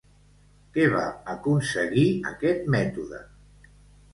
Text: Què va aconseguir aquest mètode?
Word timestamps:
Què 0.77 0.87
va 0.93 1.03
aconseguir 1.35 2.07
aquest 2.31 2.67
mètode? 2.77 3.21